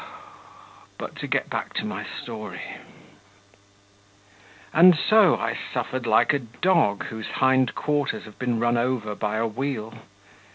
But 0.97 1.15
to 1.17 1.27
get 1.27 1.47
back 1.51 1.73
to 1.75 1.85
my 1.85 2.03
story. 2.03 2.63
And 4.73 4.95
so, 4.97 5.35
I 5.37 5.55
suffered 5.71 6.07
like 6.07 6.33
a 6.33 6.39
dog, 6.39 7.05
whose 7.09 7.27
hindquarters 7.35 8.23
have 8.23 8.39
been 8.39 8.59
run 8.59 8.77
over 8.77 9.13
by 9.13 9.37
a 9.37 9.45
wheel. 9.45 9.93